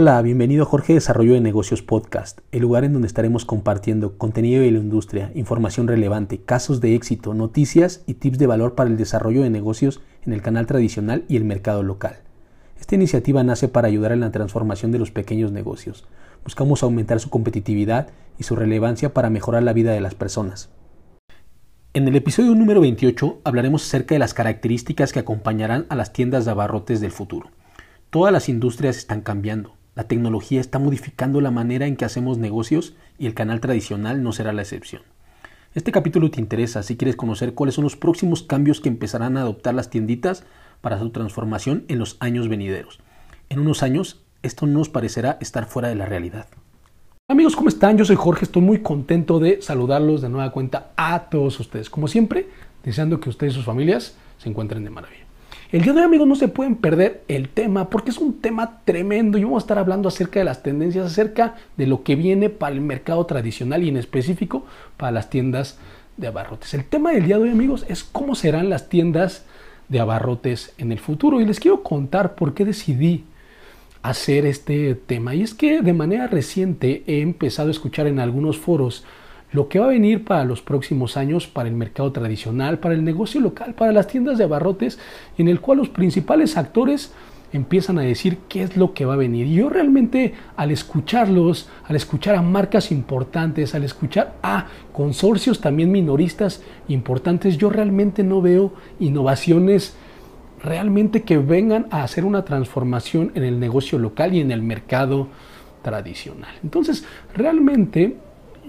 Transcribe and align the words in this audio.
Hola, 0.00 0.22
bienvenido 0.22 0.62
a 0.62 0.66
Jorge 0.66 0.94
Desarrollo 0.94 1.34
de 1.34 1.40
Negocios 1.40 1.82
Podcast, 1.82 2.38
el 2.52 2.62
lugar 2.62 2.84
en 2.84 2.92
donde 2.92 3.08
estaremos 3.08 3.44
compartiendo 3.44 4.16
contenido 4.16 4.62
de 4.62 4.70
la 4.70 4.78
industria, 4.78 5.32
información 5.34 5.88
relevante, 5.88 6.38
casos 6.38 6.80
de 6.80 6.94
éxito, 6.94 7.34
noticias 7.34 8.04
y 8.06 8.14
tips 8.14 8.38
de 8.38 8.46
valor 8.46 8.76
para 8.76 8.90
el 8.90 8.96
desarrollo 8.96 9.42
de 9.42 9.50
negocios 9.50 10.00
en 10.24 10.34
el 10.34 10.40
canal 10.40 10.66
tradicional 10.66 11.24
y 11.26 11.36
el 11.36 11.44
mercado 11.44 11.82
local. 11.82 12.18
Esta 12.78 12.94
iniciativa 12.94 13.42
nace 13.42 13.66
para 13.66 13.88
ayudar 13.88 14.12
en 14.12 14.20
la 14.20 14.30
transformación 14.30 14.92
de 14.92 15.00
los 15.00 15.10
pequeños 15.10 15.50
negocios. 15.50 16.06
Buscamos 16.44 16.84
aumentar 16.84 17.18
su 17.18 17.28
competitividad 17.28 18.10
y 18.38 18.44
su 18.44 18.54
relevancia 18.54 19.12
para 19.12 19.30
mejorar 19.30 19.64
la 19.64 19.72
vida 19.72 19.90
de 19.90 20.00
las 20.00 20.14
personas. 20.14 20.70
En 21.92 22.06
el 22.06 22.14
episodio 22.14 22.54
número 22.54 22.80
28 22.82 23.40
hablaremos 23.42 23.84
acerca 23.84 24.14
de 24.14 24.20
las 24.20 24.32
características 24.32 25.12
que 25.12 25.18
acompañarán 25.18 25.86
a 25.88 25.96
las 25.96 26.12
tiendas 26.12 26.44
de 26.44 26.52
abarrotes 26.52 27.00
del 27.00 27.10
futuro. 27.10 27.50
Todas 28.10 28.32
las 28.32 28.48
industrias 28.48 28.96
están 28.96 29.22
cambiando, 29.22 29.76
la 29.98 30.04
tecnología 30.04 30.60
está 30.60 30.78
modificando 30.78 31.40
la 31.40 31.50
manera 31.50 31.88
en 31.88 31.96
que 31.96 32.04
hacemos 32.04 32.38
negocios 32.38 32.94
y 33.18 33.26
el 33.26 33.34
canal 33.34 33.58
tradicional 33.58 34.22
no 34.22 34.30
será 34.30 34.52
la 34.52 34.62
excepción. 34.62 35.02
Este 35.74 35.90
capítulo 35.90 36.30
te 36.30 36.40
interesa 36.40 36.84
si 36.84 36.96
quieres 36.96 37.16
conocer 37.16 37.52
cuáles 37.52 37.74
son 37.74 37.82
los 37.82 37.96
próximos 37.96 38.44
cambios 38.44 38.80
que 38.80 38.88
empezarán 38.88 39.36
a 39.36 39.40
adoptar 39.40 39.74
las 39.74 39.90
tienditas 39.90 40.44
para 40.82 41.00
su 41.00 41.10
transformación 41.10 41.84
en 41.88 41.98
los 41.98 42.16
años 42.20 42.46
venideros. 42.48 43.00
En 43.48 43.58
unos 43.58 43.82
años, 43.82 44.22
esto 44.44 44.66
no 44.66 44.78
nos 44.78 44.88
parecerá 44.88 45.36
estar 45.40 45.66
fuera 45.66 45.88
de 45.88 45.96
la 45.96 46.06
realidad. 46.06 46.46
Amigos, 47.26 47.56
¿cómo 47.56 47.68
están? 47.68 47.98
Yo 47.98 48.04
soy 48.04 48.14
Jorge, 48.14 48.44
estoy 48.44 48.62
muy 48.62 48.82
contento 48.82 49.40
de 49.40 49.60
saludarlos 49.62 50.22
de 50.22 50.28
nueva 50.28 50.52
cuenta 50.52 50.92
a 50.96 51.28
todos 51.28 51.58
ustedes. 51.58 51.90
Como 51.90 52.06
siempre, 52.06 52.48
deseando 52.84 53.18
que 53.18 53.30
ustedes 53.30 53.54
y 53.54 53.56
sus 53.56 53.64
familias 53.64 54.16
se 54.38 54.48
encuentren 54.48 54.84
de 54.84 54.90
maravilla. 54.90 55.27
El 55.70 55.82
día 55.82 55.92
de 55.92 55.98
hoy, 55.98 56.06
amigos, 56.06 56.26
no 56.26 56.34
se 56.34 56.48
pueden 56.48 56.76
perder 56.76 57.24
el 57.28 57.50
tema 57.50 57.90
porque 57.90 58.10
es 58.10 58.16
un 58.16 58.40
tema 58.40 58.80
tremendo 58.86 59.36
y 59.36 59.44
vamos 59.44 59.62
a 59.62 59.64
estar 59.64 59.78
hablando 59.78 60.08
acerca 60.08 60.38
de 60.38 60.46
las 60.46 60.62
tendencias, 60.62 61.04
acerca 61.04 61.56
de 61.76 61.86
lo 61.86 62.04
que 62.04 62.16
viene 62.16 62.48
para 62.48 62.74
el 62.74 62.80
mercado 62.80 63.26
tradicional 63.26 63.84
y 63.84 63.90
en 63.90 63.98
específico 63.98 64.64
para 64.96 65.12
las 65.12 65.28
tiendas 65.28 65.78
de 66.16 66.28
abarrotes. 66.28 66.72
El 66.72 66.86
tema 66.86 67.12
del 67.12 67.26
día 67.26 67.36
de 67.36 67.42
hoy, 67.42 67.50
amigos, 67.50 67.84
es 67.90 68.02
cómo 68.02 68.34
serán 68.34 68.70
las 68.70 68.88
tiendas 68.88 69.44
de 69.90 70.00
abarrotes 70.00 70.72
en 70.78 70.90
el 70.90 71.00
futuro 71.00 71.38
y 71.38 71.44
les 71.44 71.60
quiero 71.60 71.82
contar 71.82 72.34
por 72.34 72.54
qué 72.54 72.64
decidí 72.64 73.24
hacer 74.00 74.46
este 74.46 74.94
tema. 74.94 75.34
Y 75.34 75.42
es 75.42 75.52
que 75.52 75.82
de 75.82 75.92
manera 75.92 76.28
reciente 76.28 77.02
he 77.06 77.20
empezado 77.20 77.68
a 77.68 77.72
escuchar 77.72 78.06
en 78.06 78.20
algunos 78.20 78.56
foros 78.56 79.04
lo 79.50 79.68
que 79.68 79.78
va 79.78 79.86
a 79.86 79.88
venir 79.88 80.24
para 80.24 80.44
los 80.44 80.60
próximos 80.60 81.16
años 81.16 81.46
para 81.46 81.68
el 81.68 81.74
mercado 81.74 82.12
tradicional, 82.12 82.78
para 82.78 82.94
el 82.94 83.04
negocio 83.04 83.40
local, 83.40 83.74
para 83.74 83.92
las 83.92 84.06
tiendas 84.06 84.38
de 84.38 84.44
abarrotes, 84.44 84.98
en 85.38 85.48
el 85.48 85.60
cual 85.60 85.78
los 85.78 85.88
principales 85.88 86.56
actores 86.56 87.12
empiezan 87.52 87.98
a 87.98 88.02
decir 88.02 88.38
qué 88.48 88.62
es 88.62 88.76
lo 88.76 88.92
que 88.92 89.06
va 89.06 89.14
a 89.14 89.16
venir. 89.16 89.46
Y 89.46 89.54
yo 89.54 89.70
realmente 89.70 90.34
al 90.56 90.70
escucharlos, 90.70 91.68
al 91.84 91.96
escuchar 91.96 92.34
a 92.34 92.42
marcas 92.42 92.92
importantes, 92.92 93.74
al 93.74 93.84
escuchar 93.84 94.34
a 94.42 94.66
consorcios 94.92 95.60
también 95.60 95.90
minoristas 95.90 96.62
importantes, 96.88 97.56
yo 97.56 97.70
realmente 97.70 98.22
no 98.22 98.42
veo 98.42 98.72
innovaciones 99.00 99.96
realmente 100.62 101.22
que 101.22 101.38
vengan 101.38 101.86
a 101.90 102.02
hacer 102.02 102.24
una 102.24 102.44
transformación 102.44 103.32
en 103.34 103.44
el 103.44 103.60
negocio 103.60 103.98
local 103.98 104.34
y 104.34 104.40
en 104.40 104.50
el 104.50 104.62
mercado 104.62 105.28
tradicional. 105.82 106.54
Entonces, 106.62 107.04
realmente 107.34 108.16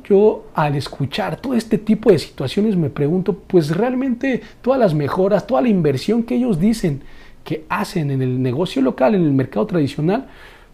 yo 0.03 0.45
al 0.53 0.75
escuchar 0.75 1.39
todo 1.39 1.53
este 1.53 1.77
tipo 1.77 2.11
de 2.11 2.19
situaciones 2.19 2.75
me 2.75 2.89
pregunto, 2.89 3.33
pues 3.33 3.75
realmente 3.75 4.41
todas 4.61 4.79
las 4.79 4.93
mejoras, 4.93 5.47
toda 5.47 5.61
la 5.61 5.69
inversión 5.69 6.23
que 6.23 6.35
ellos 6.35 6.59
dicen 6.59 7.01
que 7.43 7.65
hacen 7.69 8.11
en 8.11 8.21
el 8.21 8.41
negocio 8.41 8.81
local, 8.81 9.15
en 9.15 9.23
el 9.23 9.31
mercado 9.31 9.65
tradicional, 9.65 10.27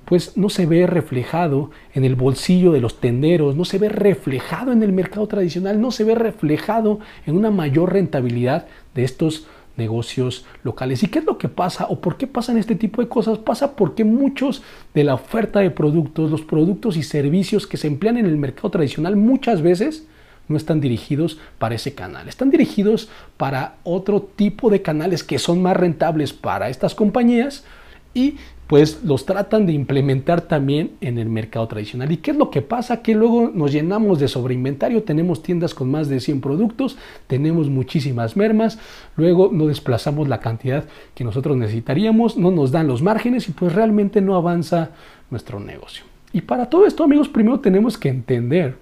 pues 0.05 0.37
no 0.37 0.49
se 0.49 0.65
ve 0.65 0.85
reflejado 0.87 1.71
en 1.93 2.05
el 2.05 2.15
bolsillo 2.15 2.71
de 2.71 2.79
los 2.79 2.99
tenderos, 2.99 3.55
no 3.55 3.65
se 3.65 3.79
ve 3.79 3.89
reflejado 3.89 4.71
en 4.71 4.83
el 4.83 4.91
mercado 4.91 5.27
tradicional, 5.27 5.81
no 5.81 5.91
se 5.91 6.03
ve 6.03 6.15
reflejado 6.15 6.99
en 7.25 7.35
una 7.35 7.51
mayor 7.51 7.93
rentabilidad 7.93 8.67
de 8.93 9.03
estos 9.03 9.47
negocios 9.77 10.45
locales. 10.63 11.03
¿Y 11.03 11.07
qué 11.07 11.19
es 11.19 11.25
lo 11.25 11.37
que 11.37 11.49
pasa 11.49 11.85
o 11.89 11.99
por 11.99 12.17
qué 12.17 12.27
pasan 12.27 12.57
este 12.57 12.75
tipo 12.75 13.01
de 13.01 13.07
cosas? 13.07 13.37
Pasa 13.37 13.75
porque 13.75 14.03
muchos 14.03 14.63
de 14.93 15.03
la 15.03 15.15
oferta 15.15 15.59
de 15.59 15.71
productos, 15.71 16.31
los 16.31 16.41
productos 16.41 16.97
y 16.97 17.03
servicios 17.03 17.67
que 17.67 17.77
se 17.77 17.87
emplean 17.87 18.17
en 18.17 18.25
el 18.25 18.37
mercado 18.37 18.71
tradicional 18.71 19.15
muchas 19.15 19.61
veces 19.61 20.07
no 20.47 20.57
están 20.57 20.79
dirigidos 20.79 21.39
para 21.57 21.75
ese 21.75 21.95
canal, 21.95 22.27
están 22.27 22.51
dirigidos 22.51 23.09
para 23.37 23.77
otro 23.83 24.21
tipo 24.21 24.69
de 24.69 24.81
canales 24.81 25.23
que 25.23 25.39
son 25.39 25.61
más 25.61 25.75
rentables 25.75 26.33
para 26.33 26.69
estas 26.69 26.93
compañías 26.93 27.63
y 28.13 28.35
pues 28.67 29.03
los 29.03 29.25
tratan 29.25 29.65
de 29.65 29.73
implementar 29.73 30.41
también 30.41 30.91
en 31.01 31.19
el 31.19 31.29
mercado 31.29 31.67
tradicional. 31.67 32.11
¿Y 32.11 32.17
qué 32.17 32.31
es 32.31 32.37
lo 32.37 32.49
que 32.49 32.61
pasa? 32.61 33.01
Que 33.03 33.13
luego 33.13 33.51
nos 33.53 33.71
llenamos 33.71 34.19
de 34.19 34.27
sobreinventario, 34.27 35.03
tenemos 35.03 35.43
tiendas 35.43 35.75
con 35.75 35.91
más 35.91 36.09
de 36.09 36.19
100 36.19 36.41
productos, 36.41 36.97
tenemos 37.27 37.69
muchísimas 37.69 38.35
mermas, 38.35 38.79
luego 39.15 39.49
no 39.53 39.67
desplazamos 39.67 40.27
la 40.27 40.39
cantidad 40.39 40.85
que 41.13 41.23
nosotros 41.23 41.57
necesitaríamos, 41.57 42.37
no 42.37 42.49
nos 42.49 42.71
dan 42.71 42.87
los 42.87 43.03
márgenes 43.03 43.47
y 43.49 43.51
pues 43.51 43.73
realmente 43.73 44.21
no 44.21 44.35
avanza 44.35 44.91
nuestro 45.29 45.59
negocio. 45.59 46.03
Y 46.33 46.41
para 46.41 46.69
todo 46.69 46.85
esto, 46.85 47.03
amigos, 47.03 47.29
primero 47.29 47.59
tenemos 47.59 47.97
que 47.97 48.09
entender 48.09 48.77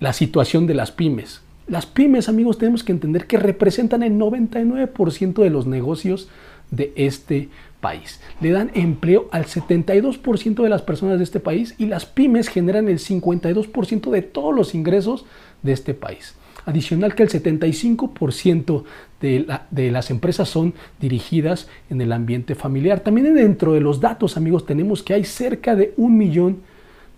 la 0.00 0.14
situación 0.14 0.66
de 0.66 0.74
las 0.74 0.90
pymes. 0.90 1.42
Las 1.68 1.86
pymes, 1.86 2.28
amigos, 2.28 2.58
tenemos 2.58 2.82
que 2.82 2.90
entender 2.90 3.26
que 3.26 3.36
representan 3.36 4.02
el 4.02 4.14
99% 4.14 5.42
de 5.42 5.50
los 5.50 5.66
negocios 5.66 6.28
de 6.70 6.92
este 6.96 7.48
país. 7.80 8.20
Le 8.40 8.50
dan 8.50 8.70
empleo 8.74 9.28
al 9.32 9.46
72% 9.46 10.62
de 10.62 10.68
las 10.68 10.82
personas 10.82 11.18
de 11.18 11.24
este 11.24 11.40
país 11.40 11.74
y 11.78 11.86
las 11.86 12.06
pymes 12.06 12.48
generan 12.48 12.88
el 12.88 12.98
52% 12.98 14.10
de 14.10 14.22
todos 14.22 14.54
los 14.54 14.74
ingresos 14.74 15.24
de 15.62 15.72
este 15.72 15.94
país. 15.94 16.34
Adicional 16.66 17.14
que 17.14 17.22
el 17.22 17.30
75% 17.30 18.84
de, 19.20 19.46
de, 19.70 19.90
las 19.90 20.10
empresas 20.10 20.48
son 20.48 20.74
dirigidas 21.00 21.68
en 21.88 22.00
el 22.00 22.12
ambiente 22.12 22.54
familiar. 22.54 23.00
También 23.00 23.34
dentro 23.34 23.72
de 23.72 23.80
los 23.80 24.00
datos, 24.00 24.36
amigos, 24.36 24.66
tenemos 24.66 25.02
que 25.02 25.14
hay 25.14 25.24
cerca 25.24 25.74
de 25.74 25.94
un 25.96 26.18
millón 26.18 26.58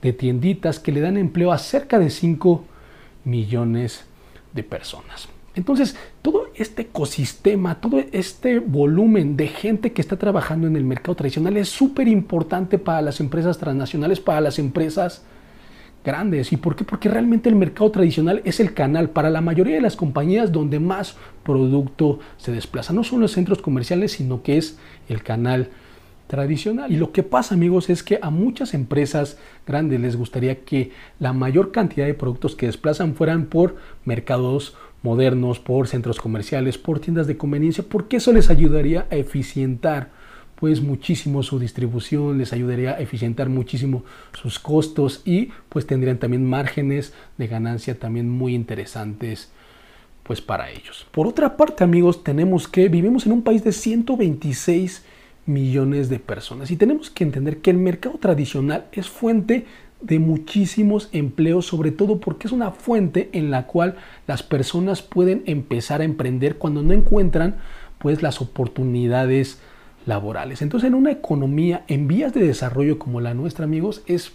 de 0.01 0.13
tienditas 0.13 0.79
que 0.79 0.93
le 0.93 1.01
dan 1.01 1.17
empleo 1.17 1.53
a 1.53 1.59
cerca 1.59 1.99
de 1.99 2.11
5 2.11 2.65
millones 3.25 4.05
de 4.53 4.63
personas. 4.63 5.32
Entonces, 5.55 5.97
todo 6.23 6.47
este 6.55 6.83
ecosistema, 6.83 7.81
todo 7.81 8.03
este 8.13 8.59
volumen 8.59 9.37
de 9.37 9.49
gente 9.49 9.93
que 9.93 10.01
está 10.01 10.17
trabajando 10.17 10.67
en 10.67 10.77
el 10.77 10.85
mercado 10.85 11.15
tradicional 11.15 11.57
es 11.57 11.69
súper 11.69 12.09
importante 12.09 12.79
para 12.79 13.03
las 13.03 13.21
empresas 13.21 13.59
transnacionales, 13.59 14.21
para 14.21 14.41
las 14.41 14.59
empresas 14.59 15.23
grandes. 16.05 16.53
¿Y 16.53 16.57
por 16.57 16.75
qué? 16.75 16.85
Porque 16.85 17.09
realmente 17.09 17.49
el 17.49 17.55
mercado 17.55 17.91
tradicional 17.91 18.41
es 18.45 18.61
el 18.61 18.75
canal 18.75 19.11
para 19.11 19.31
la 19.31 19.41
mayoría 19.41 19.75
de 19.75 19.83
las 19.83 19.97
compañías 19.97 20.53
donde 20.53 20.81
más 20.81 21.17
producto 21.43 22.19
se 22.39 22.53
desplaza. 22.53 22.93
No 22.93 23.05
son 23.05 23.21
los 23.21 23.33
centros 23.33 23.61
comerciales, 23.61 24.13
sino 24.13 24.43
que 24.43 24.57
es 24.57 24.79
el 25.09 25.23
canal 25.23 25.69
tradicional. 26.27 26.91
Y 26.91 26.97
lo 26.97 27.13
que 27.13 27.23
pasa, 27.23 27.55
amigos, 27.55 27.91
es 27.91 28.03
que 28.03 28.19
a 28.23 28.31
muchas 28.31 28.73
empresas 28.73 29.37
grandes 29.67 30.01
les 30.01 30.17
gustaría 30.17 30.65
que 30.65 30.91
la 31.21 31.35
mayor 31.35 31.73
cantidad 31.73 32.07
de 32.07 32.15
productos 32.15 32.57
que 32.57 32.67
desplazan 32.67 33.15
fueran 33.15 33.45
por 33.45 33.77
mercados 34.07 34.75
modernos, 35.03 35.59
por 35.59 35.89
centros 35.89 36.21
comerciales, 36.21 36.79
por 36.79 37.01
tiendas 37.01 37.27
de 37.27 37.37
conveniencia, 37.37 37.85
porque 37.89 38.17
eso 38.17 38.33
les 38.33 38.51
ayudaría 38.51 39.07
a 39.11 39.17
eficientar 39.17 40.11
pues 40.63 40.81
muchísimo 40.81 41.43
su 41.43 41.59
distribución, 41.59 42.39
les 42.39 42.53
ayudaría 42.53 42.93
a 42.93 43.01
eficientar 43.01 43.49
muchísimo 43.49 44.05
sus 44.33 44.61
costos 44.61 45.23
y 45.25 45.51
pues 45.69 45.89
tendrían 45.89 46.19
también 46.19 46.49
márgenes 46.49 47.13
de 47.37 47.49
ganancia 47.49 47.99
también 47.99 48.31
muy 48.31 48.55
interesantes 48.55 49.51
pues 50.23 50.41
para 50.41 50.71
ellos. 50.71 51.05
Por 51.11 51.27
otra 51.27 51.57
parte, 51.57 51.83
amigos, 51.83 52.23
tenemos 52.23 52.69
que 52.69 52.89
vivimos 52.89 53.27
en 53.27 53.33
un 53.33 53.43
país 53.43 53.65
de 53.65 53.73
126 53.73 55.05
millones 55.47 56.09
de 56.09 56.21
personas 56.21 56.71
y 56.71 56.77
tenemos 56.77 57.11
que 57.11 57.25
entender 57.25 57.59
que 57.59 57.71
el 57.71 57.79
mercado 57.79 58.19
tradicional 58.19 58.87
es 58.93 59.09
fuente 59.09 59.67
de 60.03 60.19
muchísimos 60.19 61.09
empleos, 61.13 61.67
sobre 61.67 61.93
todo 61.93 62.21
porque 62.21 62.47
es 62.47 62.53
una 62.53 62.73
fuente 62.73 63.31
en 63.33 63.51
la 63.51 63.67
cual 63.67 63.97
las 64.27 64.43
personas 64.43 65.03
pueden 65.03 65.43
empezar 65.47 66.01
a 66.01 66.05
emprender 66.05 66.59
cuando 66.59 66.83
no 66.83 66.93
encuentran 66.93 67.57
pues 67.99 68.23
las 68.23 68.41
oportunidades 68.41 69.61
laborales. 70.07 70.61
Entonces, 70.61 70.89
en 70.89 70.95
una 70.95 71.13
economía 71.13 71.85
en 71.87 72.09
vías 72.09 72.35
de 72.35 72.45
desarrollo 72.45 72.99
como 72.99 73.21
la 73.21 73.35
nuestra, 73.35 73.65
amigos, 73.65 74.03
es 74.07 74.33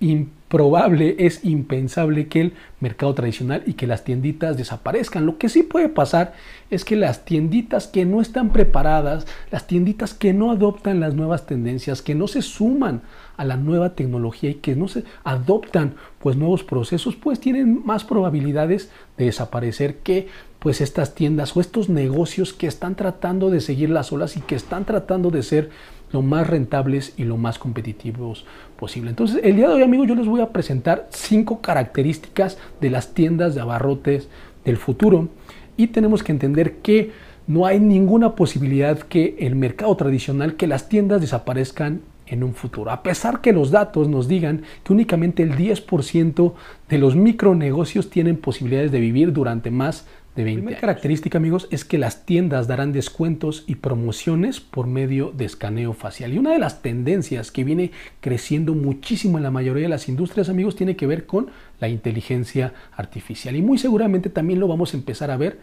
improbable, 0.00 1.16
es 1.18 1.44
impensable 1.44 2.28
que 2.28 2.40
el 2.40 2.52
mercado 2.80 3.14
tradicional 3.14 3.62
y 3.66 3.74
que 3.74 3.86
las 3.86 4.04
tienditas 4.04 4.56
desaparezcan. 4.56 5.26
Lo 5.26 5.38
que 5.38 5.48
sí 5.48 5.62
puede 5.62 5.88
pasar 5.88 6.34
es 6.70 6.84
que 6.84 6.96
las 6.96 7.24
tienditas 7.24 7.86
que 7.86 8.04
no 8.04 8.20
están 8.20 8.50
preparadas, 8.50 9.26
las 9.50 9.66
tienditas 9.66 10.14
que 10.14 10.32
no 10.32 10.50
adoptan 10.50 11.00
las 11.00 11.14
nuevas 11.14 11.46
tendencias, 11.46 12.02
que 12.02 12.14
no 12.14 12.28
se 12.28 12.42
suman 12.42 13.02
a 13.36 13.44
la 13.44 13.56
nueva 13.56 13.94
tecnología 13.94 14.50
y 14.50 14.54
que 14.54 14.76
no 14.76 14.88
se 14.88 15.04
adoptan 15.24 15.94
pues 16.18 16.36
nuevos 16.36 16.64
procesos, 16.64 17.16
pues 17.16 17.40
tienen 17.40 17.84
más 17.84 18.04
probabilidades 18.04 18.90
de 19.16 19.26
desaparecer 19.26 19.98
que 19.98 20.28
pues 20.58 20.80
estas 20.80 21.14
tiendas 21.14 21.56
o 21.56 21.60
estos 21.60 21.88
negocios 21.88 22.52
que 22.52 22.66
están 22.66 22.96
tratando 22.96 23.50
de 23.50 23.60
seguir 23.60 23.90
las 23.90 24.12
olas 24.12 24.36
y 24.36 24.40
que 24.40 24.56
están 24.56 24.84
tratando 24.84 25.30
de 25.30 25.42
ser 25.42 25.70
lo 26.12 26.22
más 26.22 26.46
rentables 26.46 27.14
y 27.16 27.24
lo 27.24 27.36
más 27.36 27.58
competitivos 27.58 28.44
posible. 28.76 29.10
Entonces, 29.10 29.40
el 29.42 29.56
día 29.56 29.68
de 29.68 29.74
hoy, 29.74 29.82
amigos, 29.82 30.08
yo 30.08 30.14
les 30.14 30.26
voy 30.26 30.40
a 30.40 30.50
presentar 30.50 31.08
cinco 31.10 31.60
características 31.60 32.58
de 32.80 32.90
las 32.90 33.14
tiendas 33.14 33.54
de 33.54 33.60
abarrotes 33.60 34.28
del 34.64 34.76
futuro 34.76 35.28
y 35.76 35.88
tenemos 35.88 36.22
que 36.22 36.32
entender 36.32 36.76
que 36.76 37.12
no 37.46 37.64
hay 37.64 37.80
ninguna 37.80 38.34
posibilidad 38.34 38.98
que 38.98 39.36
el 39.40 39.56
mercado 39.56 39.96
tradicional, 39.96 40.56
que 40.56 40.66
las 40.66 40.88
tiendas 40.88 41.20
desaparezcan 41.20 42.02
en 42.26 42.44
un 42.44 42.54
futuro. 42.54 42.90
A 42.90 43.02
pesar 43.02 43.40
que 43.40 43.52
los 43.52 43.70
datos 43.70 44.08
nos 44.08 44.28
digan 44.28 44.62
que 44.84 44.92
únicamente 44.92 45.42
el 45.42 45.56
10% 45.56 46.52
de 46.88 46.98
los 46.98 47.16
micronegocios 47.16 48.10
tienen 48.10 48.36
posibilidades 48.36 48.92
de 48.92 49.00
vivir 49.00 49.32
durante 49.32 49.70
más 49.70 50.06
de 50.38 50.44
20 50.44 50.60
La 50.60 50.64
primera 50.64 50.80
característica, 50.80 51.38
amigos, 51.38 51.66
es 51.70 51.84
que 51.84 51.98
las 51.98 52.24
tiendas 52.24 52.68
darán 52.68 52.92
descuentos 52.92 53.64
y 53.66 53.74
promociones 53.74 54.60
por 54.60 54.86
medio 54.86 55.32
de 55.32 55.44
escaneo 55.44 55.92
facial. 55.92 56.32
Y 56.32 56.38
una 56.38 56.52
de 56.52 56.60
las 56.60 56.80
tendencias 56.80 57.50
que 57.50 57.64
viene 57.64 57.90
creciendo 58.20 58.74
muchísimo 58.74 59.36
en 59.36 59.42
la 59.42 59.50
mayoría 59.50 59.82
de 59.82 59.88
las 59.88 60.08
industrias, 60.08 60.48
amigos, 60.48 60.76
tiene 60.76 60.94
que 60.94 61.08
ver 61.08 61.26
con 61.26 61.50
la 61.80 61.88
inteligencia 61.88 62.72
artificial. 62.96 63.56
Y 63.56 63.62
muy 63.62 63.78
seguramente 63.78 64.30
también 64.30 64.60
lo 64.60 64.68
vamos 64.68 64.94
a 64.94 64.96
empezar 64.96 65.32
a 65.32 65.36
ver 65.36 65.58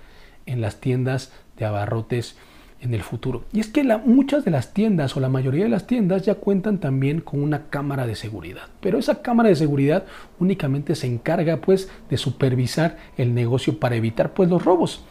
en 0.45 0.59
las 0.59 0.81
tiendas 0.81 1.31
de 1.57 1.65
abarrotes 1.65 2.35
en 2.81 2.93
el 2.93 3.01
futuro. 3.01 3.45
Y 3.51 3.59
es 3.59 3.67
que 3.67 3.83
muchas 4.05 4.45
de 4.45 4.51
las 4.51 4.73
tiendas 4.73 5.15
o 5.17 5.19
la 5.19 5.29
mayoría 5.29 5.63
de 5.63 5.69
las 5.69 5.87
tiendas 5.87 6.23
ya 6.23 6.35
cuentan 6.35 6.79
también 6.79 7.21
con 7.21 7.41
una 7.41 7.67
cámara 7.69 8.05
de 8.05 8.15
seguridad. 8.15 8.63
Pero 8.81 8.97
esa 8.99 9.21
cámara 9.21 9.49
de 9.49 9.55
seguridad 9.55 10.05
únicamente 10.39 10.95
se 10.95 11.07
encarga 11.07 11.57
pues 11.57 11.89
de 12.09 12.17
supervisar 12.17 12.97
el 13.17 13.33
negocio 13.33 13.79
para 13.79 13.95
evitar 13.95 14.33
pues 14.33 14.49
los 14.49 14.63
robos. 14.63 15.03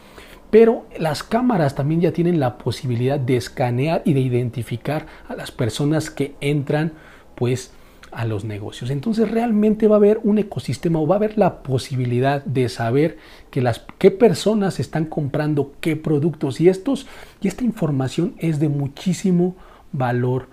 Pero 0.51 0.85
las 0.97 1.23
cámaras 1.23 1.75
también 1.75 2.01
ya 2.01 2.13
tienen 2.13 2.39
la 2.39 2.57
posibilidad 2.57 3.19
de 3.19 3.35
escanear 3.35 4.01
y 4.05 4.13
de 4.13 4.21
identificar 4.21 5.05
a 5.27 5.35
las 5.35 5.51
personas 5.51 6.09
que 6.09 6.35
entran 6.39 6.93
pues 7.35 7.73
a 8.15 8.25
los 8.25 8.45
negocios. 8.45 8.89
Entonces 8.89 9.29
realmente 9.29 9.87
va 9.87 9.95
a 9.95 9.97
haber 9.97 10.19
un 10.23 10.37
ecosistema 10.37 10.99
o 10.99 11.07
va 11.07 11.15
a 11.15 11.17
haber 11.17 11.37
la 11.37 11.61
posibilidad 11.61 12.43
de 12.45 12.69
saber 12.69 13.17
que 13.51 13.61
las, 13.61 13.85
qué 13.97 14.09
personas 14.09 14.79
están 14.79 15.05
comprando 15.05 15.73
qué 15.81 15.95
productos 15.95 16.61
y, 16.61 16.69
estos, 16.69 17.07
y 17.41 17.47
esta 17.47 17.63
información 17.63 18.35
es 18.39 18.59
de 18.59 18.69
muchísimo 18.69 19.55
valor 19.91 20.47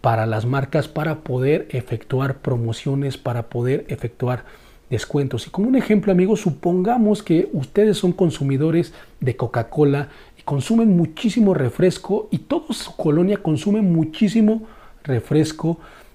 para 0.00 0.26
las 0.26 0.44
marcas 0.44 0.86
para 0.86 1.20
poder 1.20 1.66
efectuar 1.70 2.38
promociones, 2.40 3.16
para 3.16 3.48
poder 3.48 3.86
efectuar 3.88 4.44
descuentos. 4.90 5.46
Y 5.46 5.50
como 5.50 5.68
un 5.68 5.76
ejemplo, 5.76 6.12
amigos, 6.12 6.42
supongamos 6.42 7.22
que 7.22 7.48
ustedes 7.54 7.96
son 7.96 8.12
consumidores 8.12 8.92
de 9.20 9.36
Coca-Cola 9.36 10.08
y 10.38 10.42
consumen 10.42 10.94
muchísimo 10.94 11.54
refresco 11.54 12.28
y 12.30 12.38
toda 12.38 12.74
su 12.74 12.94
colonia 12.94 13.38
consume 13.38 13.80
muchísimo 13.80 14.66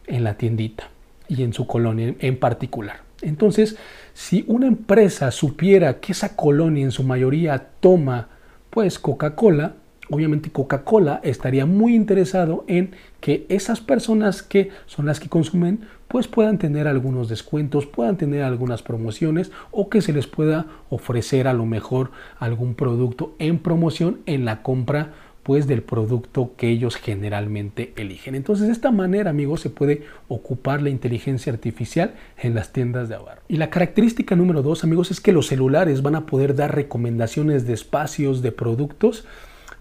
en 0.08 0.24
la 0.24 0.36
tiendita 0.36 0.90
y 1.28 1.44
en 1.44 1.54
su 1.54 1.68
colonia 1.68 2.16
en 2.20 2.38
particular. 2.38 3.02
Entonces, 3.22 3.78
si 4.14 4.44
una 4.48 4.68
empresa 4.68 5.32
supiera 5.32 6.00
que 6.00 6.14
esa 6.14 6.36
colonia 6.36 6.84
en 6.84 6.92
su 6.92 7.04
mayoría 7.04 7.68
toma 7.80 8.28
pues 8.70 9.00
Coca-Cola, 9.00 9.74
obviamente 10.10 10.52
Coca-Cola 10.52 11.20
estaría 11.24 11.66
muy 11.66 11.96
interesado 11.96 12.64
en 12.68 12.92
que 13.20 13.46
esas 13.50 13.82
personas 13.82 14.42
que 14.44 14.70
son 14.86 15.06
las 15.06 15.20
que 15.20 15.30
consumen 15.30 15.82
pues 16.08 16.28
puedan 16.28 16.58
tener 16.58 16.88
algunos 16.88 17.30
descuentos, 17.30 17.86
puedan 17.86 18.18
tener 18.18 18.44
algunas 18.44 18.82
promociones 18.82 19.52
o 19.72 19.90
que 19.90 20.02
se 20.02 20.14
les 20.14 20.28
pueda 20.28 20.66
ofrecer 20.90 21.48
a 21.48 21.54
lo 21.54 21.66
mejor 21.66 22.12
algún 22.40 22.74
producto 22.74 23.36
en 23.38 23.60
promoción 23.60 24.20
en 24.26 24.46
la 24.46 24.64
compra 24.64 25.14
pues 25.50 25.66
del 25.66 25.82
producto 25.82 26.52
que 26.58 26.70
ellos 26.70 26.96
generalmente 26.96 27.92
eligen. 27.96 28.36
Entonces 28.36 28.68
de 28.68 28.72
esta 28.72 28.92
manera 28.92 29.32
amigos 29.32 29.62
se 29.62 29.72
puede 29.72 30.04
ocupar 30.28 30.80
la 30.80 30.92
inteligencia 30.92 31.52
artificial 31.52 32.14
en 32.38 32.54
las 32.54 32.72
tiendas 32.72 33.10
de 33.10 33.16
abarro. 33.16 33.42
Y 33.48 33.58
la 33.58 33.72
característica 33.72 34.36
número 34.36 34.62
dos 34.62 34.84
amigos 34.84 35.10
es 35.10 35.20
que 35.20 35.32
los 35.32 35.48
celulares 35.48 36.04
van 36.04 36.14
a 36.14 36.28
poder 36.28 36.56
dar 36.56 36.76
recomendaciones 36.76 37.66
de 37.66 37.74
espacios 37.74 38.44
de 38.44 38.52
productos 38.52 39.26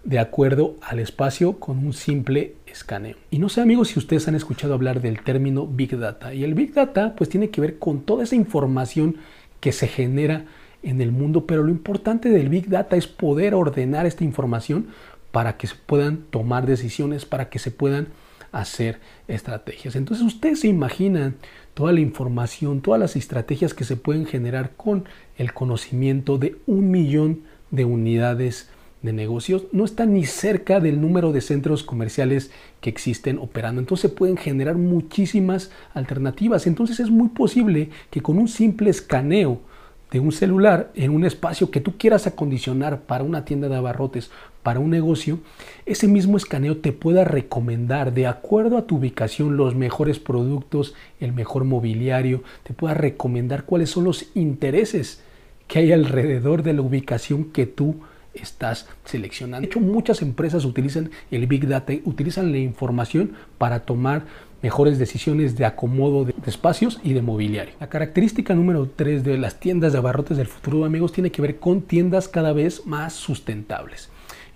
de 0.05 0.19
acuerdo 0.19 0.77
al 0.81 1.01
espacio 1.01 1.61
con 1.61 1.77
un 1.77 1.93
simple 1.93 2.55
escaneo. 2.67 3.17
Y 3.31 3.39
no 3.39 3.51
sé 3.51 3.61
amigos 3.61 3.89
si 3.89 3.99
ustedes 3.99 4.27
han 4.27 4.37
escuchado 4.37 4.73
hablar 4.73 5.03
del 5.03 5.21
término 5.21 5.67
Big 5.67 5.99
Data. 5.99 6.33
Y 6.33 6.45
el 6.45 6.55
Big 6.55 6.73
Data 6.73 7.15
pues 7.15 7.29
tiene 7.29 7.51
que 7.51 7.61
ver 7.61 7.79
con 7.79 8.01
toda 8.01 8.25
esa 8.25 8.37
información 8.37 9.17
que 9.61 9.73
se 9.73 9.87
genera 9.87 10.47
en 10.83 11.03
el 11.03 11.13
mundo, 11.13 11.45
pero 11.45 11.63
lo 11.63 11.71
importante 11.71 12.31
del 12.31 12.49
Big 12.49 12.71
Data 12.71 12.97
es 12.97 13.07
poder 13.07 13.55
ordenar 13.55 14.07
esta 14.07 14.25
información 14.25 14.87
para 15.31 15.57
que 15.57 15.67
se 15.67 15.75
puedan 15.75 16.25
tomar 16.31 16.67
decisiones, 16.67 17.25
para 17.25 17.49
que 17.51 17.59
se 17.59 17.71
puedan 17.71 18.09
hacer 18.53 19.01
estrategias. 19.27 19.97
Entonces 19.97 20.25
ustedes 20.25 20.61
se 20.61 20.69
imaginan 20.69 21.37
toda 21.75 21.93
la 21.93 22.01
información, 22.01 22.81
todas 22.81 23.01
las 23.01 23.17
estrategias 23.17 23.75
que 23.75 23.85
se 23.85 23.97
pueden 23.97 24.27
generar 24.27 24.73
con 24.77 25.05
el 25.37 25.53
conocimiento 25.53 26.39
de 26.39 26.57
un 26.67 26.91
millón 26.91 27.43
de 27.71 27.85
unidades 27.85 28.71
de 29.03 29.13
negocios. 29.13 29.65
No 29.73 29.85
está 29.85 30.07
ni 30.07 30.25
cerca 30.25 30.81
del 30.81 31.01
número 31.01 31.33
de 31.33 31.41
centros 31.41 31.85
comerciales 31.85 32.51
que 32.81 32.91
existen 32.91 33.39
operando. 33.39 33.81
Entonces 33.81 34.11
se 34.11 34.17
pueden 34.17 34.37
generar 34.37 34.77
muchísimas 34.77 35.71
alternativas. 35.95 36.67
Entonces 36.67 36.99
es 37.01 37.11
muy 37.11 37.29
posible 37.29 37.91
que 38.11 38.23
con 38.23 38.39
un 38.39 38.49
simple 38.49 38.91
escaneo 38.91 39.61
de 40.11 40.21
un 40.21 40.33
celular 40.33 40.91
en 40.95 41.11
un 41.11 41.25
espacio 41.25 41.71
que 41.71 41.81
tú 41.81 41.99
quieras 41.99 42.27
acondicionar 42.27 43.03
para 43.03 43.25
una 43.25 43.45
tienda 43.45 43.69
de 43.69 43.77
abarrotes, 43.77 44.31
para 44.69 44.81
un 44.81 44.91
negocio, 44.91 45.39
ese 45.87 46.09
mismo 46.09 46.37
escaneo 46.37 46.77
te 46.77 46.93
pueda 46.93 47.25
recomendar 47.25 48.13
de 48.13 48.27
acuerdo 48.27 48.77
a 48.77 48.87
tu 48.87 48.97
ubicación 48.97 49.57
los 49.57 49.75
mejores 49.75 50.19
productos, 50.19 50.95
el 51.21 51.33
mejor 51.33 51.65
mobiliario, 51.65 52.43
te 52.65 52.75
pueda 52.75 52.93
recomendar 52.93 53.65
cuáles 53.65 53.89
son 53.89 54.05
los 54.05 54.27
intereses 54.35 55.23
que 55.69 55.79
hay 55.79 55.93
alrededor 55.93 56.63
de 56.63 56.75
la 56.75 56.83
ubicación 56.83 57.45
que 57.45 57.65
tú 57.65 57.95
estás 58.35 58.87
seleccionando. 59.07 59.63
De 59.63 59.71
hecho, 59.71 59.81
muchas 59.81 60.21
empresas 60.21 60.67
utilizan 60.67 61.13
el 61.31 61.47
Big 61.47 61.67
Data, 61.67 61.95
utilizan 62.05 62.53
la 62.53 62.59
información 62.59 63.33
para 63.57 63.87
tomar 63.87 64.27
mejores 64.63 64.99
decisiones 64.99 65.57
de 65.57 65.65
acomodo 65.65 66.27
de, 66.27 66.35
espacios 66.45 67.01
y 67.03 67.15
de 67.15 67.23
mobiliario. 67.23 67.73
La 67.81 67.89
característica 67.89 68.55
número 68.55 68.87
3 68.95 69.25
de 69.25 69.39
las 69.39 69.61
tiendas 69.61 69.93
de 69.93 69.99
abarrotes 69.99 70.37
del 70.37 70.47
futuro, 70.47 70.85
amigos, 70.85 71.13
tiene 71.13 71.33
que 71.33 71.41
ver 71.41 71.59
con 71.59 71.81
tiendas 71.81 72.29
cada 72.29 72.53
vez 72.53 72.85
más 72.85 73.15
sustentables. 73.15 74.11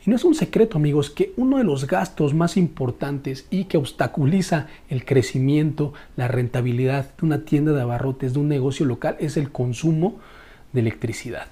Y 0.05 0.11
no 0.11 0.17
es 0.17 0.25
un 0.25 0.35
secreto, 0.35 0.79
amigos, 0.79 1.11
que 1.11 1.33
uno 1.37 1.59
de 1.59 1.65
los 1.65 1.87
gastos 1.87 2.35
más 2.35 2.57
importantes 2.57 3.47
y 3.51 3.65
que 3.65 3.77
obstaculiza 3.77 4.67
el 4.89 5.05
crecimiento, 5.05 5.93
la 6.17 6.27
rentabilidad 6.27 7.15
de 7.17 7.27
una 7.27 7.45
tienda 7.45 7.73
de 7.73 7.83
abarrotes, 7.83 8.33
de 8.33 8.41
un 8.41 8.49
negocio 8.49 8.85
local, 8.85 9.17
es 9.21 9.37
el 9.37 9.53
consumo 9.53 10.19
de 10.73 10.81
electricidad. 10.81 11.47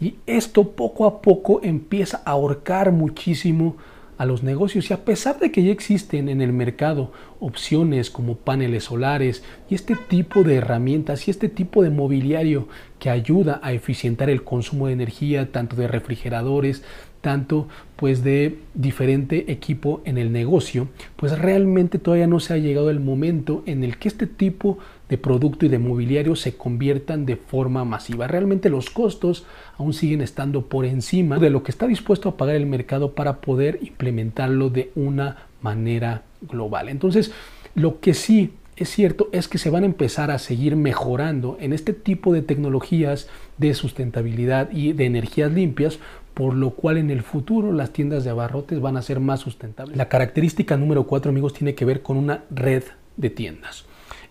Y 0.00 0.16
esto 0.26 0.72
poco 0.72 1.06
a 1.06 1.20
poco 1.20 1.60
empieza 1.64 2.22
a 2.24 2.32
ahorcar 2.32 2.92
muchísimo 2.92 3.76
a 4.18 4.24
los 4.24 4.42
negocios 4.42 4.90
y 4.90 4.94
a 4.94 5.04
pesar 5.04 5.38
de 5.38 5.50
que 5.50 5.62
ya 5.62 5.72
existen 5.72 6.28
en 6.28 6.40
el 6.40 6.52
mercado 6.52 7.12
opciones 7.38 8.10
como 8.10 8.36
paneles 8.36 8.84
solares 8.84 9.42
y 9.68 9.74
este 9.74 9.94
tipo 9.94 10.42
de 10.42 10.56
herramientas 10.56 11.28
y 11.28 11.30
este 11.30 11.48
tipo 11.48 11.82
de 11.82 11.90
mobiliario 11.90 12.66
que 12.98 13.10
ayuda 13.10 13.60
a 13.62 13.72
eficientar 13.72 14.30
el 14.30 14.42
consumo 14.42 14.86
de 14.86 14.94
energía 14.94 15.52
tanto 15.52 15.76
de 15.76 15.88
refrigeradores 15.88 16.82
tanto 17.26 17.66
pues 17.96 18.22
de 18.22 18.60
diferente 18.74 19.50
equipo 19.50 20.00
en 20.04 20.16
el 20.16 20.30
negocio, 20.30 20.86
pues 21.16 21.36
realmente 21.36 21.98
todavía 21.98 22.28
no 22.28 22.38
se 22.38 22.54
ha 22.54 22.56
llegado 22.56 22.88
el 22.88 23.00
momento 23.00 23.64
en 23.66 23.82
el 23.82 23.96
que 23.96 24.06
este 24.06 24.28
tipo 24.28 24.78
de 25.08 25.18
producto 25.18 25.66
y 25.66 25.68
de 25.68 25.80
mobiliario 25.80 26.36
se 26.36 26.56
conviertan 26.56 27.26
de 27.26 27.34
forma 27.34 27.84
masiva. 27.84 28.28
Realmente 28.28 28.70
los 28.70 28.90
costos 28.90 29.44
aún 29.76 29.92
siguen 29.92 30.20
estando 30.20 30.66
por 30.66 30.84
encima 30.84 31.40
de 31.40 31.50
lo 31.50 31.64
que 31.64 31.72
está 31.72 31.88
dispuesto 31.88 32.28
a 32.28 32.36
pagar 32.36 32.54
el 32.54 32.66
mercado 32.66 33.16
para 33.16 33.40
poder 33.40 33.80
implementarlo 33.82 34.70
de 34.70 34.92
una 34.94 35.48
manera 35.62 36.22
global. 36.42 36.88
Entonces, 36.88 37.32
lo 37.74 37.98
que 37.98 38.14
sí 38.14 38.52
es 38.76 38.90
cierto 38.90 39.28
es 39.32 39.48
que 39.48 39.58
se 39.58 39.70
van 39.70 39.82
a 39.82 39.86
empezar 39.86 40.30
a 40.30 40.38
seguir 40.38 40.76
mejorando 40.76 41.56
en 41.60 41.72
este 41.72 41.92
tipo 41.92 42.32
de 42.32 42.42
tecnologías 42.42 43.28
de 43.58 43.72
sustentabilidad 43.74 44.70
y 44.70 44.92
de 44.92 45.06
energías 45.06 45.50
limpias 45.50 45.98
por 46.36 46.54
lo 46.54 46.72
cual 46.72 46.98
en 46.98 47.08
el 47.08 47.22
futuro 47.22 47.72
las 47.72 47.94
tiendas 47.94 48.22
de 48.22 48.28
abarrotes 48.28 48.78
van 48.78 48.98
a 48.98 49.02
ser 49.02 49.20
más 49.20 49.40
sustentables. 49.40 49.96
La 49.96 50.10
característica 50.10 50.76
número 50.76 51.06
cuatro, 51.06 51.30
amigos, 51.30 51.54
tiene 51.54 51.74
que 51.74 51.86
ver 51.86 52.02
con 52.02 52.18
una 52.18 52.44
red 52.50 52.82
de 53.16 53.30
tiendas. 53.30 53.86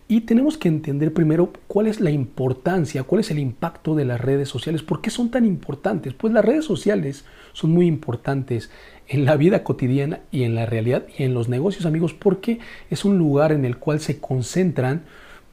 Y 0.07 0.21
tenemos 0.21 0.59
que 0.59 0.67
entender 0.67 1.15
primero 1.15 1.51
cuál 1.65 1.87
es 1.87 1.99
la 1.99 2.11
importancia, 2.11 3.01
cuál 3.01 3.21
es 3.21 3.31
el 3.31 3.39
impacto 3.39 3.95
de 3.95 4.05
las 4.05 4.21
redes 4.21 4.49
sociales, 4.49 4.83
por 4.83 5.01
qué 5.01 5.09
son 5.09 5.31
tan 5.31 5.45
importantes. 5.45 6.13
Pues 6.13 6.31
las 6.31 6.45
redes 6.45 6.63
sociales 6.63 7.25
son 7.53 7.71
muy 7.71 7.87
importantes 7.87 8.69
en 9.07 9.25
la 9.25 9.35
vida 9.35 9.63
cotidiana 9.63 10.19
y 10.31 10.43
en 10.43 10.53
la 10.53 10.67
realidad 10.67 11.07
y 11.17 11.23
en 11.23 11.33
los 11.33 11.49
negocios, 11.49 11.87
amigos, 11.87 12.13
porque 12.13 12.59
es 12.91 13.03
un 13.03 13.17
lugar 13.17 13.51
en 13.51 13.65
el 13.65 13.77
cual 13.77 13.99
se 13.99 14.19
concentran 14.19 15.05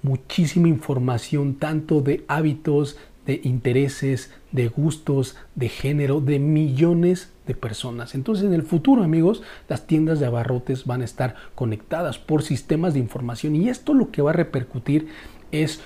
muchísima 0.03 0.69
información, 0.69 1.55
tanto 1.55 2.03
de 2.03 2.25
hábitos, 2.29 2.99
de 3.27 3.41
intereses, 3.45 4.33
de 4.51 4.69
gustos, 4.69 5.37
de 5.55 5.69
género, 5.69 6.21
de 6.21 6.39
millones 6.39 7.33
de 7.47 7.55
personas. 7.55 8.15
Entonces 8.15 8.45
en 8.45 8.55
el 8.55 8.63
futuro, 8.63 9.03
amigos, 9.03 9.43
las 9.69 9.87
tiendas 9.87 10.21
de 10.21 10.27
abarrotes 10.27 10.85
van 10.87 11.03
a 11.03 11.05
estar 11.07 11.37
conectadas 11.55 12.19
por 12.19 12.43
sistemas 12.43 12.95
de 12.95 13.01
información 13.01 13.57
y 13.57 13.69
esto 13.69 13.95
lo 13.95 14.11
que 14.11 14.23
va 14.23 14.31
a 14.31 14.35
repercutir 14.35 15.09
es 15.51 15.81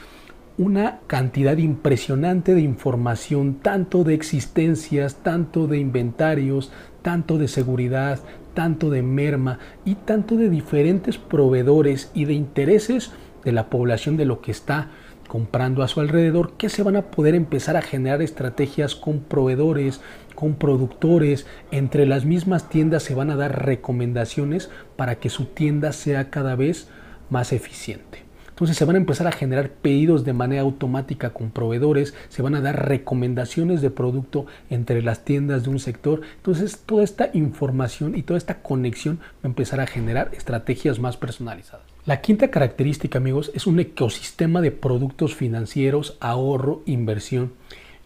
una 0.59 1.01
cantidad 1.07 1.59
impresionante 1.59 2.55
de 2.55 2.63
información, 2.63 3.57
tanto 3.57 4.05
de 4.05 4.15
existencias, 4.15 5.17
tanto 5.23 5.67
de 5.67 5.79
inventarios, 5.79 6.73
tanto 7.03 7.37
de 7.37 7.49
seguridad, 7.49 8.21
tanto 8.55 8.89
de 8.89 9.03
merma 9.03 9.59
y 9.85 9.97
tanto 9.97 10.37
de 10.37 10.49
diferentes 10.49 11.19
proveedores 11.19 12.11
y 12.15 12.25
de 12.25 12.33
intereses 12.33 13.13
de 13.45 13.53
la 13.53 13.69
población 13.69 14.17
de 14.17 14.25
lo 14.25 14.41
que 14.41 14.51
está 14.51 14.89
comprando 15.27 15.83
a 15.83 15.89
su 15.89 16.01
alrededor, 16.01 16.53
que 16.57 16.69
se 16.69 16.83
van 16.83 16.97
a 16.97 17.11
poder 17.11 17.35
empezar 17.35 17.77
a 17.77 17.83
generar 17.83 18.23
estrategias 18.23 18.95
con 18.95 19.21
proveedores, 19.21 20.01
con 20.35 20.55
productores, 20.55 21.47
entre 21.71 22.07
las 22.07 22.25
mismas 22.25 22.69
tiendas 22.69 23.03
se 23.03 23.15
van 23.15 23.31
a 23.31 23.37
dar 23.37 23.65
recomendaciones 23.65 24.71
para 24.97 25.17
que 25.17 25.31
su 25.31 25.47
tienda 25.47 25.93
sea 25.93 26.31
cada 26.31 26.55
vez 26.55 26.89
más 27.31 27.53
eficiente. 27.53 28.27
Entonces 28.57 28.79
se 28.79 28.87
van 28.87 28.97
a 28.97 29.01
empezar 29.01 29.27
a 29.27 29.33
generar 29.33 29.69
pedidos 29.69 30.25
de 30.25 30.33
manera 30.33 30.63
automática 30.63 31.35
con 31.35 31.51
proveedores, 31.51 32.15
se 32.31 32.41
van 32.41 32.55
a 32.55 32.63
dar 32.63 32.89
recomendaciones 32.89 33.83
de 33.83 33.91
producto 33.91 34.47
entre 34.71 35.03
las 35.03 35.27
tiendas 35.27 35.65
de 35.65 35.69
un 35.69 35.79
sector. 35.79 36.23
Entonces 36.37 36.79
toda 36.87 37.05
esta 37.05 37.29
información 37.35 38.17
y 38.17 38.23
toda 38.23 38.39
esta 38.39 38.63
conexión 38.63 39.19
va 39.19 39.41
a 39.45 39.49
empezar 39.49 39.81
a 39.81 39.87
generar 39.87 40.31
estrategias 40.33 40.99
más 40.99 41.19
personalizadas. 41.19 41.96
La 42.07 42.21
quinta 42.21 42.53
característica, 42.53 43.19
amigos, 43.19 43.51
es 43.53 43.67
un 43.67 43.81
ecosistema 43.81 44.61
de 44.61 44.71
productos 44.71 45.35
financieros, 45.35 46.17
ahorro, 46.21 46.85
inversión 46.87 47.55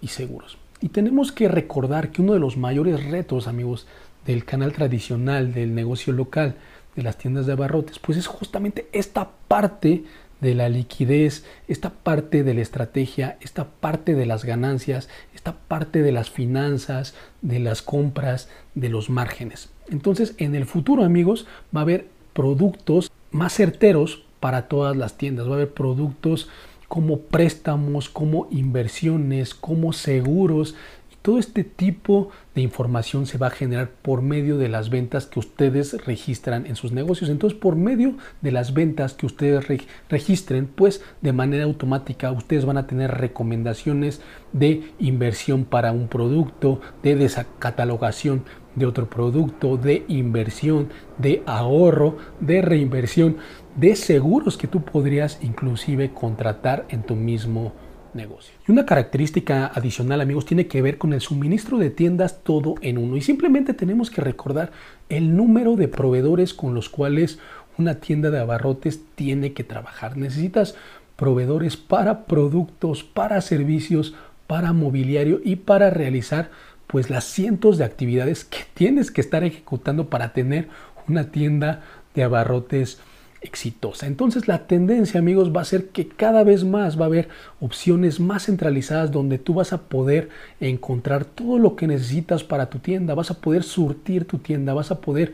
y 0.00 0.08
seguros. 0.08 0.56
Y 0.80 0.88
tenemos 0.88 1.32
que 1.32 1.48
recordar 1.48 2.10
que 2.10 2.22
uno 2.22 2.32
de 2.32 2.38
los 2.38 2.56
mayores 2.56 3.04
retos, 3.04 3.46
amigos, 3.46 3.86
del 4.24 4.46
canal 4.46 4.72
tradicional, 4.72 5.52
del 5.52 5.74
negocio 5.74 6.14
local, 6.14 6.54
de 6.96 7.02
las 7.02 7.18
tiendas 7.18 7.44
de 7.44 7.52
abarrotes, 7.52 7.98
pues 7.98 8.16
es 8.16 8.26
justamente 8.26 8.88
esta 8.92 9.32
parte 9.48 10.04
de 10.40 10.54
la 10.54 10.70
liquidez, 10.70 11.44
esta 11.68 11.90
parte 11.90 12.42
de 12.42 12.54
la 12.54 12.62
estrategia, 12.62 13.36
esta 13.42 13.66
parte 13.68 14.14
de 14.14 14.24
las 14.24 14.46
ganancias, 14.46 15.10
esta 15.34 15.52
parte 15.52 16.00
de 16.00 16.12
las 16.12 16.30
finanzas, 16.30 17.14
de 17.42 17.58
las 17.58 17.82
compras, 17.82 18.48
de 18.74 18.88
los 18.88 19.10
márgenes. 19.10 19.68
Entonces, 19.90 20.34
en 20.38 20.54
el 20.54 20.64
futuro, 20.64 21.04
amigos, 21.04 21.46
va 21.76 21.80
a 21.80 21.82
haber 21.82 22.06
productos 22.32 23.09
más 23.30 23.54
certeros 23.54 24.24
para 24.40 24.68
todas 24.68 24.96
las 24.96 25.16
tiendas. 25.16 25.46
Va 25.46 25.52
a 25.52 25.54
haber 25.54 25.74
productos 25.74 26.48
como 26.88 27.20
préstamos, 27.20 28.08
como 28.08 28.48
inversiones, 28.50 29.54
como 29.54 29.92
seguros, 29.92 30.74
todo 31.22 31.38
este 31.38 31.64
tipo 31.64 32.30
de 32.54 32.62
información 32.62 33.26
se 33.26 33.36
va 33.36 33.48
a 33.48 33.50
generar 33.50 33.90
por 33.90 34.22
medio 34.22 34.56
de 34.56 34.68
las 34.68 34.88
ventas 34.88 35.26
que 35.26 35.38
ustedes 35.38 36.06
registran 36.06 36.64
en 36.64 36.76
sus 36.76 36.92
negocios. 36.92 37.28
Entonces, 37.28 37.58
por 37.58 37.76
medio 37.76 38.16
de 38.40 38.52
las 38.52 38.72
ventas 38.72 39.12
que 39.12 39.26
ustedes 39.26 39.66
registren, 40.08 40.66
pues 40.66 41.02
de 41.20 41.34
manera 41.34 41.64
automática 41.64 42.32
ustedes 42.32 42.64
van 42.64 42.78
a 42.78 42.86
tener 42.86 43.10
recomendaciones 43.10 44.22
de 44.52 44.82
inversión 44.98 45.66
para 45.66 45.92
un 45.92 46.08
producto, 46.08 46.80
de 47.02 47.16
descatalogación 47.16 48.44
de 48.74 48.86
otro 48.86 49.08
producto, 49.08 49.76
de 49.76 50.04
inversión, 50.08 50.88
de 51.18 51.42
ahorro, 51.46 52.16
de 52.40 52.62
reinversión, 52.62 53.36
de 53.76 53.96
seguros 53.96 54.56
que 54.56 54.68
tú 54.68 54.82
podrías 54.82 55.38
inclusive 55.42 56.12
contratar 56.12 56.86
en 56.88 57.02
tu 57.02 57.16
mismo 57.16 57.72
negocio. 58.14 58.54
Y 58.66 58.72
una 58.72 58.86
característica 58.86 59.66
adicional, 59.66 60.20
amigos, 60.20 60.46
tiene 60.46 60.66
que 60.66 60.82
ver 60.82 60.98
con 60.98 61.12
el 61.12 61.20
suministro 61.20 61.78
de 61.78 61.90
tiendas 61.90 62.42
todo 62.42 62.74
en 62.80 62.98
uno. 62.98 63.16
Y 63.16 63.20
simplemente 63.20 63.74
tenemos 63.74 64.10
que 64.10 64.20
recordar 64.20 64.72
el 65.08 65.36
número 65.36 65.76
de 65.76 65.88
proveedores 65.88 66.54
con 66.54 66.74
los 66.74 66.88
cuales 66.88 67.38
una 67.78 67.96
tienda 67.96 68.30
de 68.30 68.40
abarrotes 68.40 69.00
tiene 69.14 69.52
que 69.52 69.64
trabajar. 69.64 70.16
Necesitas 70.16 70.74
proveedores 71.16 71.76
para 71.76 72.24
productos, 72.24 73.04
para 73.04 73.40
servicios, 73.40 74.14
para 74.46 74.72
mobiliario 74.72 75.40
y 75.44 75.56
para 75.56 75.90
realizar 75.90 76.50
pues 76.90 77.08
las 77.08 77.24
cientos 77.24 77.78
de 77.78 77.84
actividades 77.84 78.44
que 78.44 78.58
tienes 78.74 79.12
que 79.12 79.20
estar 79.20 79.44
ejecutando 79.44 80.10
para 80.10 80.32
tener 80.32 80.68
una 81.06 81.30
tienda 81.30 81.82
de 82.16 82.24
abarrotes 82.24 82.98
exitosa. 83.42 84.08
Entonces 84.08 84.48
la 84.48 84.66
tendencia, 84.66 85.20
amigos, 85.20 85.54
va 85.54 85.60
a 85.60 85.64
ser 85.64 85.90
que 85.90 86.08
cada 86.08 86.42
vez 86.42 86.64
más 86.64 86.98
va 86.98 87.04
a 87.04 87.06
haber 87.06 87.28
opciones 87.60 88.18
más 88.18 88.46
centralizadas 88.46 89.12
donde 89.12 89.38
tú 89.38 89.54
vas 89.54 89.72
a 89.72 89.82
poder 89.82 90.30
encontrar 90.58 91.24
todo 91.24 91.58
lo 91.58 91.76
que 91.76 91.86
necesitas 91.86 92.42
para 92.42 92.68
tu 92.68 92.80
tienda, 92.80 93.14
vas 93.14 93.30
a 93.30 93.40
poder 93.40 93.62
surtir 93.62 94.24
tu 94.24 94.38
tienda, 94.38 94.74
vas 94.74 94.90
a 94.90 95.00
poder 95.00 95.32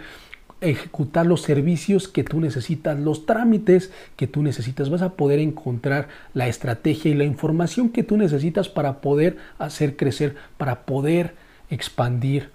ejecutar 0.61 1.25
los 1.25 1.41
servicios 1.41 2.07
que 2.07 2.23
tú 2.23 2.39
necesitas, 2.39 2.99
los 2.99 3.25
trámites 3.25 3.91
que 4.17 4.27
tú 4.27 4.43
necesitas, 4.43 4.91
vas 4.91 5.03
a 5.03 5.15
poder 5.15 5.39
encontrar 5.39 6.09
la 6.35 6.49
estrategia 6.49 7.11
y 7.11 7.15
la 7.15 7.25
información 7.25 7.89
que 7.89 8.03
tú 8.03 8.19
necesitas 8.19 8.69
para 8.69 9.01
poder 9.01 9.39
hacer 9.59 9.97
crecer, 9.97 10.37
para 10.59 10.83
poder 10.87 11.46
expandir 11.71 12.51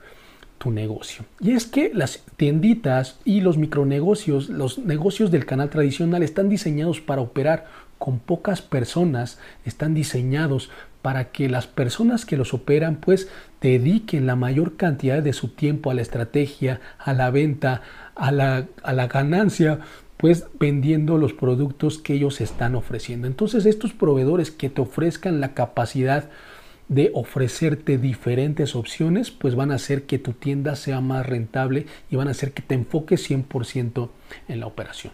tu 0.58 0.70
negocio. 0.70 1.26
Y 1.40 1.52
es 1.52 1.66
que 1.66 1.92
las 1.94 2.24
tienditas 2.38 3.20
y 3.26 3.42
los 3.42 3.58
micronegocios, 3.58 4.50
los 4.50 4.78
negocios 4.78 5.32
del 5.32 5.46
canal 5.46 5.72
tradicional 5.72 6.22
están 6.22 6.50
diseñados 6.50 7.02
para 7.02 7.22
operar 7.22 7.66
con 7.98 8.20
pocas 8.20 8.62
personas, 8.62 9.40
están 9.66 9.94
diseñados 9.94 10.70
para 11.02 11.32
que 11.32 11.50
las 11.50 11.66
personas 11.66 12.26
que 12.26 12.38
los 12.38 12.54
operan 12.54 12.98
pues 12.98 13.28
dediquen 13.60 14.28
la 14.28 14.36
mayor 14.36 14.78
cantidad 14.78 15.24
de 15.24 15.34
su 15.34 15.48
tiempo 15.50 15.90
a 15.90 15.96
la 15.96 16.04
estrategia, 16.04 16.80
a 17.00 17.14
la 17.14 17.32
venta, 17.32 17.82
a 18.14 18.32
la, 18.32 18.68
a 18.84 18.94
la 18.94 19.08
ganancia, 19.08 19.80
pues 20.18 20.46
vendiendo 20.60 21.18
los 21.18 21.34
productos 21.34 21.98
que 21.98 22.14
ellos 22.14 22.40
están 22.40 22.76
ofreciendo. 22.76 23.26
Entonces 23.26 23.66
estos 23.66 23.94
proveedores 23.94 24.52
que 24.52 24.70
te 24.70 24.82
ofrezcan 24.82 25.42
la 25.42 25.56
capacidad 25.56 26.30
de 26.92 27.10
ofrecerte 27.14 27.98
diferentes 27.98 28.76
opciones, 28.76 29.32
pues 29.32 29.56
van 29.56 29.72
a 29.72 29.76
hacer 29.76 30.04
que 30.04 30.20
tu 30.20 30.34
tienda 30.34 30.76
sea 30.76 31.00
más 31.00 31.26
rentable 31.26 31.86
y 32.10 32.18
van 32.18 32.28
a 32.28 32.32
hacer 32.32 32.52
que 32.52 32.62
te 32.62 32.76
enfoques 32.76 33.30
100% 33.30 34.10
en 34.50 34.60
la 34.60 34.66
operación. 34.66 35.14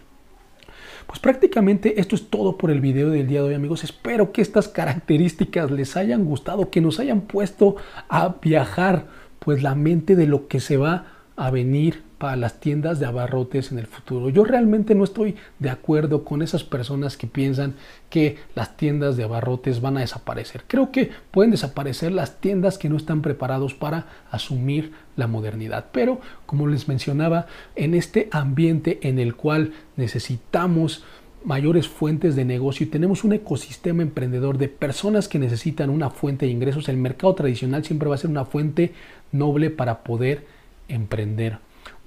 Pues 1.06 1.20
prácticamente 1.20 2.00
esto 2.00 2.16
es 2.16 2.30
todo 2.30 2.58
por 2.58 2.72
el 2.72 2.80
video 2.80 3.10
del 3.10 3.28
día 3.28 3.42
de 3.42 3.50
hoy 3.50 3.54
amigos. 3.54 3.84
Espero 3.84 4.32
que 4.32 4.42
estas 4.42 4.66
características 4.66 5.70
les 5.70 5.96
hayan 5.96 6.24
gustado, 6.24 6.68
que 6.68 6.80
nos 6.80 6.98
hayan 6.98 7.20
puesto 7.20 7.76
a 8.08 8.34
viajar 8.42 9.06
pues 9.38 9.62
la 9.62 9.76
mente 9.76 10.16
de 10.16 10.26
lo 10.26 10.48
que 10.48 10.58
se 10.58 10.78
va 10.78 11.06
a 11.36 11.52
venir 11.52 12.02
para 12.18 12.36
las 12.36 12.58
tiendas 12.60 12.98
de 12.98 13.06
abarrotes 13.06 13.70
en 13.70 13.78
el 13.78 13.86
futuro. 13.86 14.28
Yo 14.28 14.44
realmente 14.44 14.94
no 14.94 15.04
estoy 15.04 15.36
de 15.60 15.70
acuerdo 15.70 16.24
con 16.24 16.42
esas 16.42 16.64
personas 16.64 17.16
que 17.16 17.28
piensan 17.28 17.74
que 18.10 18.36
las 18.54 18.76
tiendas 18.76 19.16
de 19.16 19.24
abarrotes 19.24 19.80
van 19.80 19.96
a 19.96 20.00
desaparecer. 20.00 20.64
Creo 20.66 20.90
que 20.90 21.10
pueden 21.30 21.52
desaparecer 21.52 22.12
las 22.12 22.40
tiendas 22.40 22.76
que 22.76 22.88
no 22.88 22.96
están 22.96 23.22
preparados 23.22 23.74
para 23.74 24.06
asumir 24.30 24.92
la 25.16 25.28
modernidad. 25.28 25.86
Pero, 25.92 26.20
como 26.44 26.66
les 26.66 26.88
mencionaba, 26.88 27.46
en 27.76 27.94
este 27.94 28.28
ambiente 28.32 28.98
en 29.02 29.20
el 29.20 29.36
cual 29.36 29.72
necesitamos 29.96 31.04
mayores 31.44 31.86
fuentes 31.86 32.34
de 32.34 32.44
negocio 32.44 32.84
y 32.84 32.90
tenemos 32.90 33.22
un 33.22 33.32
ecosistema 33.32 34.02
emprendedor 34.02 34.58
de 34.58 34.68
personas 34.68 35.28
que 35.28 35.38
necesitan 35.38 35.88
una 35.88 36.10
fuente 36.10 36.46
de 36.46 36.52
ingresos, 36.52 36.88
el 36.88 36.96
mercado 36.96 37.34
tradicional 37.36 37.84
siempre 37.84 38.08
va 38.08 38.16
a 38.16 38.18
ser 38.18 38.30
una 38.30 38.44
fuente 38.44 38.92
noble 39.30 39.70
para 39.70 40.02
poder 40.02 40.46
emprender 40.88 41.58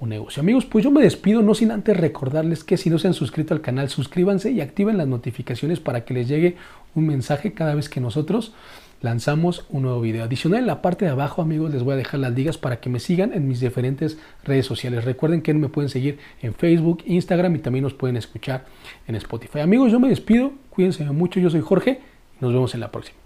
un 0.01 0.09
negocio. 0.09 0.41
Amigos, 0.41 0.65
pues 0.65 0.83
yo 0.83 0.91
me 0.91 1.01
despido 1.01 1.41
no 1.41 1.55
sin 1.55 1.71
antes 1.71 1.95
recordarles 1.95 2.65
que 2.65 2.75
si 2.75 2.89
no 2.89 2.99
se 2.99 3.07
han 3.07 3.13
suscrito 3.13 3.53
al 3.53 3.61
canal, 3.61 3.87
suscríbanse 3.87 4.51
y 4.51 4.59
activen 4.59 4.97
las 4.97 5.07
notificaciones 5.07 5.79
para 5.79 6.03
que 6.03 6.13
les 6.13 6.27
llegue 6.27 6.57
un 6.93 7.07
mensaje 7.07 7.53
cada 7.53 7.73
vez 7.73 7.87
que 7.87 8.01
nosotros 8.01 8.53
lanzamos 9.01 9.65
un 9.69 9.83
nuevo 9.83 10.01
video. 10.01 10.25
Adicional 10.25 10.59
en 10.59 10.67
la 10.67 10.81
parte 10.81 11.05
de 11.05 11.11
abajo, 11.11 11.41
amigos, 11.41 11.71
les 11.71 11.83
voy 11.83 11.93
a 11.93 11.97
dejar 11.97 12.19
las 12.19 12.33
ligas 12.33 12.57
para 12.57 12.81
que 12.81 12.89
me 12.89 12.99
sigan 12.99 13.31
en 13.33 13.47
mis 13.47 13.61
diferentes 13.61 14.17
redes 14.43 14.65
sociales. 14.65 15.05
Recuerden 15.05 15.41
que 15.41 15.53
me 15.53 15.69
pueden 15.69 15.89
seguir 15.89 16.19
en 16.41 16.53
Facebook, 16.53 17.03
Instagram 17.05 17.55
y 17.55 17.59
también 17.59 17.83
nos 17.83 17.93
pueden 17.93 18.17
escuchar 18.17 18.65
en 19.07 19.15
Spotify. 19.15 19.61
Amigos, 19.61 19.91
yo 19.91 19.99
me 19.99 20.09
despido, 20.09 20.51
cuídense 20.69 21.05
mucho, 21.05 21.39
yo 21.39 21.49
soy 21.49 21.61
Jorge 21.61 22.01
nos 22.41 22.51
vemos 22.51 22.73
en 22.73 22.79
la 22.81 22.91
próxima. 22.91 23.17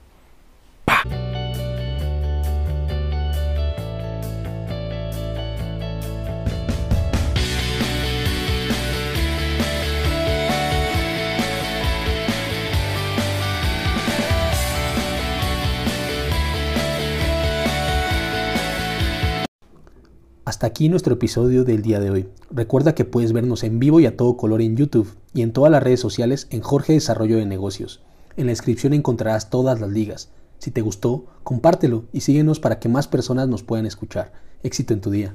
Hasta 20.45 20.67
aquí 20.67 20.89
nuestro 20.89 21.15
episodio 21.15 21.63
del 21.63 21.81
día 21.81 21.99
de 21.99 22.11
hoy. 22.11 22.29
Recuerda 22.51 22.93
que 22.93 23.03
puedes 23.03 23.33
vernos 23.33 23.63
en 23.63 23.79
vivo 23.79 23.99
y 23.99 24.05
a 24.05 24.15
todo 24.15 24.37
color 24.37 24.61
en 24.61 24.77
YouTube 24.77 25.11
y 25.33 25.41
en 25.41 25.51
todas 25.51 25.71
las 25.71 25.81
redes 25.81 25.99
sociales 25.99 26.45
en 26.51 26.61
Jorge 26.61 26.93
Desarrollo 26.93 27.37
de 27.37 27.47
Negocios. 27.47 28.03
En 28.37 28.45
la 28.45 28.51
descripción 28.51 28.93
encontrarás 28.93 29.49
todas 29.49 29.81
las 29.81 29.89
ligas. 29.89 30.29
Si 30.59 30.69
te 30.69 30.81
gustó, 30.81 31.25
compártelo 31.43 32.03
y 32.13 32.21
síguenos 32.21 32.59
para 32.59 32.77
que 32.77 32.89
más 32.89 33.07
personas 33.07 33.47
nos 33.47 33.63
puedan 33.63 33.87
escuchar. 33.87 34.33
Éxito 34.61 34.93
en 34.93 35.01
tu 35.01 35.09
día. 35.09 35.33